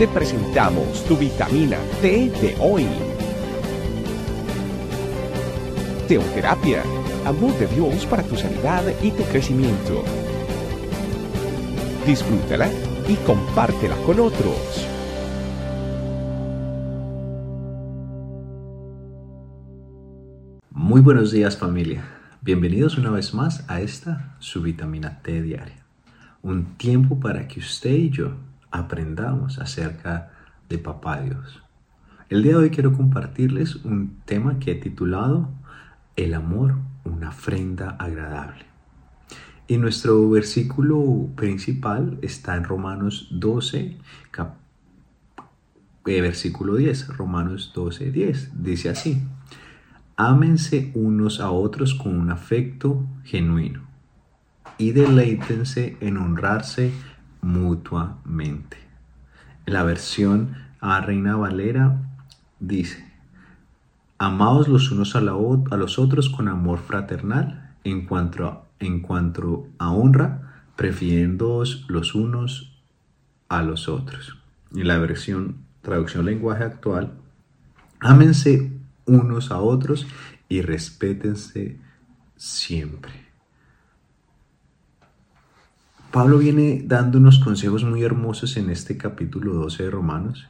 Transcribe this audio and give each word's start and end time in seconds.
te 0.00 0.08
presentamos 0.08 1.04
tu 1.04 1.14
vitamina 1.14 1.76
T 2.00 2.30
de 2.40 2.56
hoy. 2.58 2.86
Teoterapia, 6.08 6.82
amor 7.26 7.52
de 7.58 7.66
Dios 7.66 8.06
para 8.06 8.22
tu 8.22 8.34
sanidad 8.34 8.82
y 9.02 9.10
tu 9.10 9.22
crecimiento. 9.24 10.02
Disfrútala 12.06 12.70
y 13.10 13.14
compártela 13.26 13.94
con 14.06 14.20
otros. 14.20 14.88
Muy 20.70 21.02
buenos 21.02 21.30
días 21.30 21.58
familia. 21.58 22.02
Bienvenidos 22.40 22.96
una 22.96 23.10
vez 23.10 23.34
más 23.34 23.68
a 23.68 23.82
esta 23.82 24.34
su 24.38 24.62
vitamina 24.62 25.20
T 25.20 25.42
diaria. 25.42 25.84
Un 26.40 26.78
tiempo 26.78 27.20
para 27.20 27.46
que 27.46 27.60
usted 27.60 27.92
y 27.92 28.08
yo 28.08 28.49
aprendamos 28.70 29.58
acerca 29.58 30.30
de 30.68 30.78
Papá 30.78 31.20
Dios. 31.20 31.62
El 32.28 32.42
día 32.42 32.52
de 32.52 32.58
hoy 32.58 32.70
quiero 32.70 32.92
compartirles 32.92 33.76
un 33.84 34.20
tema 34.24 34.58
que 34.58 34.72
he 34.72 34.74
titulado 34.76 35.50
El 36.16 36.34
amor, 36.34 36.76
una 37.04 37.30
ofrenda 37.30 37.90
agradable. 37.98 38.66
Y 39.66 39.78
nuestro 39.78 40.28
versículo 40.30 41.28
principal 41.36 42.18
está 42.22 42.56
en 42.56 42.64
Romanos 42.64 43.28
12, 43.30 43.98
eh, 46.06 46.20
versículo 46.20 46.76
10. 46.76 47.08
Romanos 47.16 47.72
12, 47.74 48.10
10. 48.10 48.62
Dice 48.62 48.88
así. 48.88 49.22
Ámense 50.16 50.90
unos 50.94 51.40
a 51.40 51.50
otros 51.50 51.94
con 51.94 52.18
un 52.18 52.30
afecto 52.30 53.06
genuino 53.24 53.90
y 54.80 54.92
deleítense 54.92 55.96
en 56.00 56.16
honrarse 56.16 56.90
mutuamente. 57.42 58.78
La 59.66 59.82
versión 59.82 60.56
a 60.80 61.00
Reina 61.00 61.36
Valera 61.36 61.98
dice, 62.58 63.04
amaos 64.18 64.68
los 64.68 64.90
unos 64.90 65.16
a, 65.16 65.20
los 65.20 65.98
otros 65.98 66.28
con 66.28 66.48
amor 66.48 66.78
fraternal, 66.78 67.74
en 67.84 68.06
cuanto, 68.06 68.46
a, 68.46 68.64
en 68.78 69.00
cuanto 69.00 69.68
a 69.78 69.90
honra, 69.90 70.64
prefiriéndoos 70.76 71.86
los 71.88 72.14
unos 72.14 72.80
a 73.48 73.62
los 73.62 73.88
otros. 73.88 74.38
En 74.74 74.88
la 74.88 74.98
versión 74.98 75.64
traducción 75.82 76.26
lenguaje 76.26 76.64
actual, 76.64 77.14
ámense 77.98 78.72
unos 79.06 79.50
a 79.50 79.58
otros 79.60 80.06
y 80.48 80.62
respétense 80.62 81.78
siempre. 82.36 83.29
Pablo 86.10 86.38
viene 86.38 86.82
dando 86.84 87.18
unos 87.18 87.38
consejos 87.38 87.84
muy 87.84 88.02
hermosos 88.02 88.56
en 88.56 88.68
este 88.68 88.96
capítulo 88.96 89.54
12 89.54 89.84
de 89.84 89.90
Romanos 89.90 90.48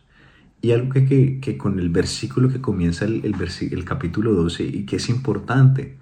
y 0.62 0.70
algo 0.70 0.90
que, 0.94 1.38
que, 1.38 1.58
con 1.58 1.78
el 1.78 1.90
versículo 1.90 2.48
que 2.48 2.62
comienza 2.62 3.04
el, 3.04 3.22
el, 3.26 3.34
el 3.70 3.84
capítulo 3.84 4.32
12 4.32 4.64
y 4.64 4.86
que 4.86 4.96
es 4.96 5.10
importante. 5.10 5.98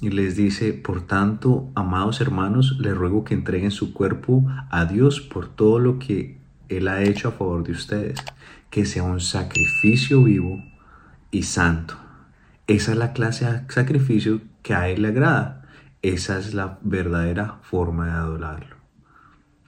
Y 0.00 0.10
les 0.10 0.36
dice, 0.36 0.72
por 0.72 1.04
tanto, 1.04 1.68
amados 1.74 2.20
hermanos, 2.20 2.76
les 2.78 2.96
ruego 2.96 3.24
que 3.24 3.34
entreguen 3.34 3.72
su 3.72 3.92
cuerpo 3.92 4.46
a 4.70 4.84
Dios 4.84 5.20
por 5.20 5.48
todo 5.48 5.80
lo 5.80 5.98
que 5.98 6.38
Él 6.68 6.86
ha 6.86 7.02
hecho 7.02 7.26
a 7.26 7.32
favor 7.32 7.64
de 7.64 7.72
ustedes, 7.72 8.20
que 8.70 8.86
sea 8.86 9.02
un 9.02 9.18
sacrificio 9.18 10.22
vivo 10.22 10.62
y 11.32 11.42
santo. 11.42 11.96
Esa 12.68 12.92
es 12.92 12.98
la 12.98 13.12
clase 13.12 13.50
de 13.50 13.62
sacrificio 13.68 14.42
que 14.62 14.74
a 14.74 14.88
Él 14.88 15.02
le 15.02 15.08
agrada. 15.08 15.66
Esa 16.02 16.38
es 16.38 16.54
la 16.54 16.78
verdadera 16.82 17.58
forma 17.62 18.06
de 18.06 18.12
adorarlo 18.12 18.75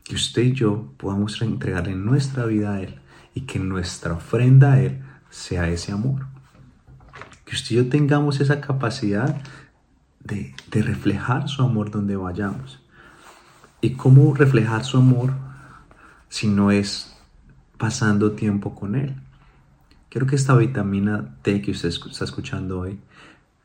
que 0.08 0.14
usted 0.14 0.42
y 0.42 0.52
yo 0.54 0.94
podamos 0.96 1.40
entregarle 1.42 1.94
nuestra 1.94 2.46
vida 2.46 2.72
a 2.72 2.80
Él 2.80 2.98
y 3.34 3.42
que 3.42 3.58
nuestra 3.58 4.14
ofrenda 4.14 4.72
a 4.72 4.80
Él 4.80 5.02
sea 5.28 5.68
ese 5.68 5.92
amor. 5.92 6.26
Que 7.44 7.54
usted 7.54 7.72
y 7.72 7.76
yo 7.76 7.88
tengamos 7.90 8.40
esa 8.40 8.62
capacidad 8.62 9.42
de, 10.20 10.54
de 10.70 10.82
reflejar 10.82 11.46
su 11.50 11.62
amor 11.62 11.90
donde 11.90 12.16
vayamos. 12.16 12.82
¿Y 13.82 13.90
cómo 13.90 14.34
reflejar 14.34 14.82
su 14.82 14.96
amor 14.96 15.34
si 16.30 16.48
no 16.48 16.70
es 16.70 17.14
pasando 17.76 18.32
tiempo 18.32 18.74
con 18.74 18.94
Él? 18.94 19.14
Quiero 20.08 20.26
que 20.26 20.36
esta 20.36 20.56
vitamina 20.56 21.36
T 21.42 21.60
que 21.60 21.72
usted 21.72 21.90
está 21.90 22.24
escuchando 22.24 22.80
hoy 22.80 22.98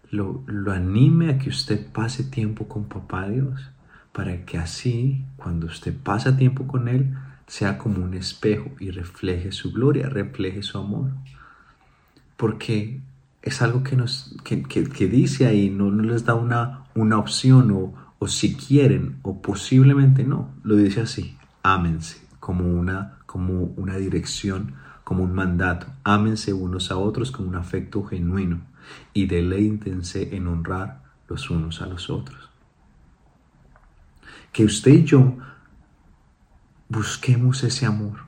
lo, 0.09 0.43
lo 0.47 0.73
anime 0.73 1.29
a 1.29 1.39
que 1.39 1.49
usted 1.49 1.89
pase 1.93 2.25
tiempo 2.25 2.67
con 2.67 2.89
Papá 2.89 3.29
Dios 3.29 3.72
para 4.13 4.45
que 4.45 4.57
así, 4.59 5.25
cuando 5.35 5.65
usted 5.65 5.93
pasa 6.01 6.37
tiempo 6.37 6.67
con 6.67 6.87
Él, 6.87 7.17
sea 7.47 7.77
como 7.77 8.03
un 8.03 8.13
espejo 8.13 8.71
y 8.79 8.91
refleje 8.91 9.51
su 9.51 9.73
gloria, 9.73 10.07
refleje 10.07 10.61
su 10.63 10.77
amor. 10.77 11.09
Porque 12.37 13.01
es 13.41 13.61
algo 13.61 13.83
que, 13.83 13.97
nos, 13.97 14.35
que, 14.43 15.07
dice 15.07 15.47
ahí, 15.47 15.69
no, 15.69 15.89
no, 15.89 16.03
les 16.03 16.25
da 16.25 16.35
una, 16.35 16.85
una 16.93 17.17
opción 17.17 17.71
o, 17.71 17.93
o 18.19 18.27
si 18.27 18.55
quieren 18.55 19.17
o 19.23 19.41
posiblemente 19.41 20.23
no. 20.23 20.51
Lo 20.63 20.75
dice 20.75 21.01
así, 21.01 21.35
ámense 21.63 22.21
como 22.39 22.67
una, 22.67 23.17
como 23.25 23.73
una 23.77 23.97
dirección, 23.97 24.75
como 25.03 25.23
un 25.23 25.33
mandato. 25.33 25.87
Ámense 26.03 26.53
unos 26.53 26.91
a 26.91 26.97
otros 26.97 27.31
con 27.31 27.47
un 27.47 27.55
afecto 27.55 28.03
genuino 28.03 28.61
y 29.11 29.25
deleítense 29.25 30.35
en 30.35 30.47
honrar 30.47 31.01
los 31.27 31.49
unos 31.49 31.81
a 31.81 31.87
los 31.87 32.11
otros 32.11 32.52
que 34.53 34.63
usted 34.63 34.91
y 34.91 35.03
yo 35.03 35.37
busquemos 36.87 37.63
ese 37.63 37.85
amor. 37.85 38.19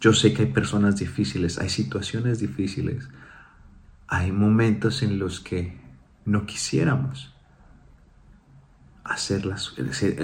Yo 0.00 0.12
sé 0.12 0.32
que 0.32 0.42
hay 0.42 0.52
personas 0.52 0.96
difíciles, 0.96 1.58
hay 1.58 1.68
situaciones 1.68 2.40
difíciles, 2.40 3.08
hay 4.08 4.32
momentos 4.32 5.02
en 5.02 5.18
los 5.18 5.40
que 5.40 5.78
no 6.24 6.46
quisiéramos 6.46 7.34
hacerlas, 9.04 9.74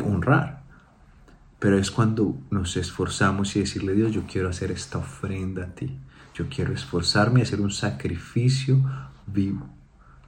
honrar. 0.05 0.63
Pero 1.59 1.79
es 1.79 1.91
cuando 1.91 2.37
nos 2.51 2.77
esforzamos 2.77 3.55
y 3.55 3.61
decirle, 3.61 3.95
Dios, 3.95 4.13
yo 4.13 4.27
quiero 4.27 4.49
hacer 4.49 4.73
esta 4.73 4.99
ofrenda 4.99 5.65
a 5.65 5.75
ti. 5.75 5.97
Yo 6.35 6.49
quiero 6.49 6.73
esforzarme 6.73 7.41
y 7.41 7.43
hacer 7.45 7.61
un 7.61 7.71
sacrificio 7.71 8.83
vivo. 9.27 9.69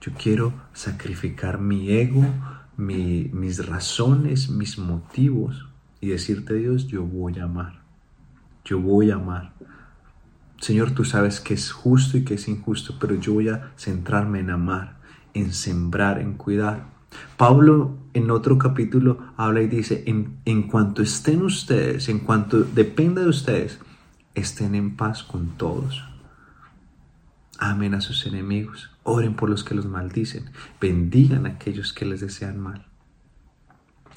Yo 0.00 0.12
quiero 0.12 0.52
sacrificar 0.74 1.58
mi 1.58 1.90
ego, 1.90 2.24
mis 2.76 3.66
razones, 3.66 4.50
mis 4.50 4.78
motivos 4.78 5.66
y 6.00 6.08
decirte 6.08 6.54
Dios, 6.54 6.86
yo 6.86 7.04
voy 7.04 7.38
a 7.38 7.44
amar, 7.44 7.80
yo 8.64 8.80
voy 8.80 9.10
a 9.10 9.16
amar. 9.16 9.52
Señor, 10.60 10.92
tú 10.92 11.04
sabes 11.04 11.40
que 11.40 11.54
es 11.54 11.72
justo 11.72 12.16
y 12.16 12.24
que 12.24 12.34
es 12.34 12.48
injusto, 12.48 12.96
pero 12.98 13.14
yo 13.14 13.34
voy 13.34 13.48
a 13.48 13.72
centrarme 13.76 14.40
en 14.40 14.50
amar, 14.50 14.98
en 15.34 15.52
sembrar, 15.52 16.18
en 16.20 16.34
cuidar. 16.34 16.86
Pablo 17.36 17.96
en 18.12 18.30
otro 18.30 18.58
capítulo 18.58 19.18
habla 19.36 19.62
y 19.62 19.66
dice, 19.66 20.04
en, 20.06 20.38
en 20.44 20.64
cuanto 20.64 21.02
estén 21.02 21.42
ustedes, 21.42 22.08
en 22.08 22.20
cuanto 22.20 22.62
dependa 22.62 23.22
de 23.22 23.28
ustedes, 23.28 23.78
estén 24.34 24.74
en 24.74 24.96
paz 24.96 25.22
con 25.22 25.48
todos. 25.56 26.02
Amen 27.64 27.94
a 27.94 28.02
sus 28.02 28.26
enemigos. 28.26 28.91
Oren 29.04 29.36
por 29.36 29.48
los 29.48 29.64
que 29.64 29.75
los 29.75 29.86
maldicen. 29.86 30.50
Bendigan 30.82 31.47
a 31.47 31.52
aquellos 31.52 31.94
que 31.94 32.04
les 32.04 32.20
desean 32.20 32.60
mal. 32.60 32.84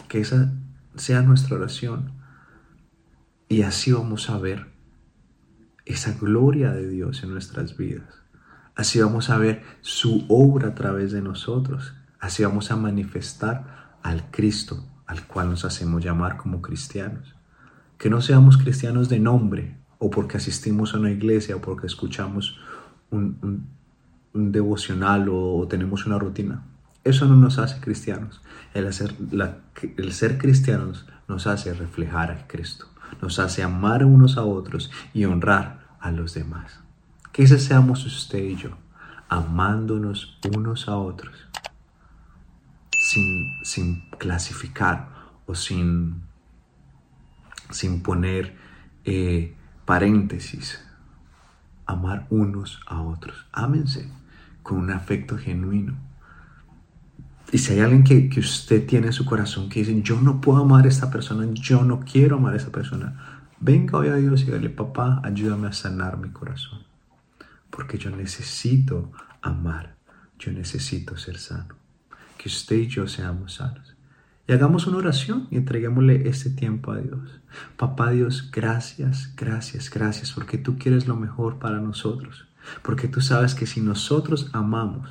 Que 0.09 0.19
esa 0.19 0.51
sea 0.97 1.21
nuestra 1.21 1.55
oración. 1.55 2.11
Y 3.47 3.61
así 3.61 3.93
vamos 3.93 4.29
a 4.29 4.37
ver 4.37 4.67
esa 5.85 6.11
gloria 6.11 6.73
de 6.73 6.89
Dios 6.89 7.23
en 7.23 7.31
nuestras 7.31 7.77
vidas. 7.77 8.21
Así 8.75 8.99
vamos 8.99 9.29
a 9.29 9.37
ver 9.37 9.63
su 9.79 10.25
obra 10.27 10.67
a 10.67 10.75
través 10.75 11.13
de 11.13 11.21
nosotros. 11.21 11.93
Así 12.19 12.43
vamos 12.43 12.69
a 12.69 12.75
manifestar 12.75 13.95
al 14.03 14.29
Cristo 14.29 14.85
al 15.05 15.25
cual 15.25 15.51
nos 15.51 15.63
hacemos 15.63 16.03
llamar 16.03 16.35
como 16.35 16.61
cristianos. 16.61 17.33
Que 17.97 18.09
no 18.09 18.19
seamos 18.19 18.57
cristianos 18.57 19.07
de 19.07 19.21
nombre 19.21 19.77
o 19.99 20.09
porque 20.09 20.35
asistimos 20.35 20.93
a 20.93 20.99
una 20.99 21.11
iglesia 21.11 21.55
o 21.55 21.61
porque 21.61 21.87
escuchamos 21.87 22.59
un, 23.11 23.67
devocional 24.33 25.27
o, 25.31 25.67
tenemos 25.67 26.05
una 26.05 26.19
rutina. 26.19 26.63
Eso 27.03 27.25
no 27.25 27.35
nos 27.35 27.57
hace 27.57 27.79
cristianos. 27.79 28.41
El, 28.73 28.87
hacer, 28.87 29.15
el 29.97 30.13
ser 30.13 30.37
cristianos 30.37 31.05
nos 31.27 31.47
hace 31.47 31.73
reflejar 31.73 32.31
a 32.31 32.47
Cristo, 32.47 32.87
nos 33.21 33.39
hace 33.39 33.63
amar 33.63 34.05
unos 34.05 34.37
a 34.37 34.43
otros 34.43 34.91
y 35.13 35.25
honrar 35.25 35.87
a 35.99 36.11
los 36.11 36.33
demás. 36.33 36.79
Que 37.31 37.43
ese 37.43 37.59
seamos 37.59 38.05
usted 38.05 38.43
y 38.43 38.55
yo, 38.55 38.71
amándonos 39.29 40.39
unos 40.55 40.87
a 40.87 40.97
otros, 40.97 41.35
sin, 42.91 43.63
sin 43.63 44.09
clasificar 44.17 45.09
o 45.45 45.55
sin, 45.55 46.21
sin 47.69 48.03
poner 48.03 48.55
eh, 49.05 49.55
paréntesis 49.85 50.86
amar 51.87 52.27
unos 52.29 52.79
a 52.85 53.01
otros. 53.01 53.45
Ámense 53.51 54.11
con 54.61 54.77
un 54.77 54.91
afecto 54.91 55.37
genuino. 55.37 55.95
Y 57.51 57.57
si 57.59 57.73
hay 57.73 57.79
alguien 57.79 58.03
que, 58.03 58.29
que, 58.29 58.41
usted 58.41 58.85
tiene 58.85 59.07
en 59.07 59.13
su 59.13 59.23
corazón 59.23 59.69
que 59.69 59.79
dice, 59.79 60.01
yo 60.01 60.21
no 60.21 60.41
puedo 60.41 60.59
amar 60.59 60.85
a 60.85 60.89
esta 60.89 61.09
persona, 61.09 61.47
yo 61.53 61.83
no 61.83 62.01
quiero 62.01 62.35
amar 62.35 62.53
a 62.53 62.57
esta 62.57 62.71
persona, 62.71 63.37
Venga 63.59 63.97
hoy 63.97 64.09
a 64.09 64.15
Dios 64.15 64.41
y 64.41 64.45
dígale, 64.45 64.69
papá, 64.69 65.19
ayúdame 65.23 65.67
a 65.67 65.73
sanar 65.73 66.17
mi 66.17 66.29
corazón. 66.29 66.83
Porque 67.71 67.97
yo 67.97 68.11
necesito 68.11 69.11
amar, 69.41 69.95
yo 70.37 70.51
necesito 70.51 71.17
ser 71.17 71.39
sano. 71.39 71.75
Que 72.37 72.49
usted 72.49 72.75
y 72.75 72.87
yo 72.87 73.07
seamos 73.07 73.55
sanos. 73.55 73.96
Y 74.47 74.53
hagamos 74.53 74.87
una 74.87 74.97
oración 74.97 75.47
y 75.51 75.57
entreguémosle 75.57 76.29
este 76.29 76.49
tiempo 76.49 76.91
a 76.91 76.97
Dios. 76.97 77.41
Papá 77.75 78.11
Dios, 78.11 78.49
gracias, 78.49 79.33
gracias, 79.35 79.89
gracias, 79.89 80.31
porque 80.31 80.57
tú 80.57 80.77
quieres 80.77 81.05
lo 81.05 81.17
mejor 81.17 81.59
para 81.59 81.81
nosotros. 81.81 82.47
Porque 82.81 83.09
tú 83.09 83.19
sabes 83.19 83.55
que 83.55 83.65
si 83.65 83.81
nosotros 83.81 84.49
amamos, 84.53 85.09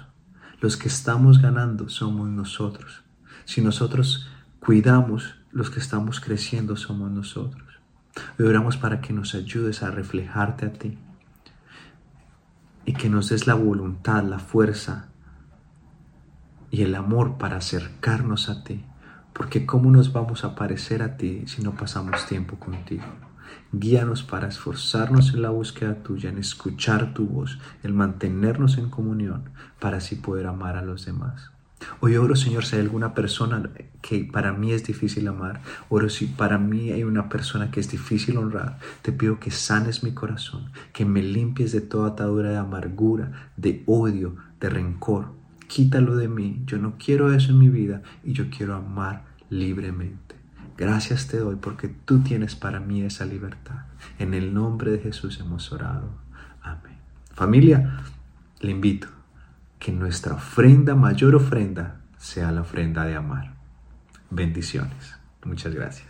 los 0.63 0.79
que 0.79 0.89
estamos 0.89 1.43
ganando 1.43 1.91
somos 1.91 2.31
nosotros. 2.31 3.03
Si 3.45 3.61
nosotros 3.61 4.27
cuidamos, 4.59 5.35
los 5.53 5.69
que 5.69 5.81
estamos 5.81 6.19
creciendo 6.21 6.77
somos 6.77 7.11
nosotros. 7.11 7.63
Hoy 8.39 8.47
oramos 8.47 8.79
para 8.79 9.03
que 9.03 9.13
nos 9.13 9.35
ayudes 9.35 9.83
a 9.83 9.91
reflejarte 9.91 10.65
a 10.65 10.73
ti 10.73 10.97
y 12.87 12.95
que 12.95 13.11
nos 13.11 13.29
des 13.29 13.47
la 13.47 13.55
voluntad, 13.55 14.25
la 14.25 14.39
fuerza 14.39 15.09
y 16.71 16.83
el 16.83 16.95
amor 16.95 17.37
para 17.37 17.59
acercarnos 17.59 18.49
a 18.49 18.65
ti 18.65 18.83
porque 19.37 19.67
¿cómo 19.67 19.91
nos 19.91 20.13
vamos 20.13 20.45
a 20.45 20.55
parecer 20.55 21.03
a 21.03 21.17
ti 21.17 21.43
si 21.47 21.63
no 21.63 21.73
pasamos 21.73 22.27
tiempo 22.27 22.57
contigo? 22.57 23.05
Guíanos 23.71 24.23
para 24.23 24.49
esforzarnos 24.49 25.35
en 25.35 25.43
la 25.43 25.51
búsqueda 25.51 26.03
tuya, 26.03 26.31
en 26.31 26.39
escuchar 26.39 27.13
tu 27.13 27.27
voz, 27.27 27.59
en 27.83 27.95
mantenernos 27.95 28.79
en 28.79 28.89
comunión, 28.89 29.51
para 29.79 29.99
así 29.99 30.17
poder 30.17 30.47
amar 30.47 30.77
a 30.77 30.83
los 30.83 31.05
demás. 31.05 31.51
Hoy 32.01 32.17
oro, 32.17 32.35
Señor, 32.35 32.65
si 32.65 32.77
hay 32.77 32.83
alguna 32.83 33.13
persona 33.13 33.71
que 34.01 34.25
para 34.25 34.53
mí 34.53 34.73
es 34.73 34.85
difícil 34.85 35.29
amar, 35.29 35.61
oro 35.91 36.09
si 36.09 36.27
para 36.27 36.57
mí 36.57 36.91
hay 36.91 37.05
una 37.05 37.29
persona 37.29 37.71
que 37.71 37.81
es 37.81 37.91
difícil 37.91 38.39
honrar, 38.39 38.79
te 39.03 39.13
pido 39.13 39.39
que 39.39 39.51
sanes 39.51 40.03
mi 40.03 40.13
corazón, 40.13 40.73
que 40.95 41.05
me 41.05 41.23
limpies 41.23 41.73
de 41.73 41.83
toda 41.83 42.11
atadura 42.11 42.49
de 42.49 42.57
amargura, 42.57 43.51
de 43.59 43.85
odio, 43.87 44.37
de 44.59 44.71
rencor, 44.71 45.36
quítalo 45.67 46.17
de 46.17 46.29
mí, 46.29 46.63
yo 46.67 46.79
no 46.79 46.95
quiero 46.99 47.33
eso 47.33 47.51
en 47.51 47.59
mi 47.59 47.69
vida 47.69 48.03
y 48.25 48.33
yo 48.33 48.51
quiero 48.51 48.75
amar 48.75 49.25
libremente. 49.51 50.37
Gracias 50.77 51.29
te 51.29 51.39
doy 51.39 51.57
porque 51.57 51.89
tú 51.89 52.21
tienes 52.21 52.55
para 52.55 52.81
mí 52.81 53.03
esa 53.03 53.25
libertad. 53.25 53.87
En 54.19 54.35
el 54.35 54.53
nombre 54.53 54.91
de 54.91 54.99
Jesús 54.99 55.41
hemos 55.41 55.73
orado. 55.73 56.11
Amén. 56.63 56.99
Familia, 57.33 58.03
le 58.61 58.71
invito 58.71 59.09
que 59.79 59.93
nuestra 59.93 60.35
ofrenda, 60.35 60.95
mayor 60.95 61.35
ofrenda, 61.35 62.01
sea 62.19 62.53
la 62.53 62.63
ofrenda 62.63 63.05
de 63.05 63.15
amar. 63.15 63.55
Bendiciones. 64.31 65.15
Muchas 65.45 65.75
gracias. 65.75 66.09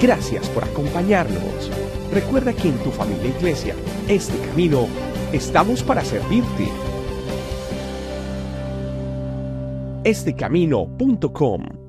Gracias 0.00 0.48
por 0.50 0.64
acompañarnos. 0.64 1.70
Recuerda 2.12 2.52
que 2.52 2.68
en 2.68 2.78
tu 2.78 2.90
familia 2.90 3.36
iglesia, 3.36 3.74
este 4.08 4.38
camino 4.46 4.88
Estamos 5.32 5.82
para 5.82 6.02
servirte. 6.02 6.68
Estecamino.com 10.04 11.87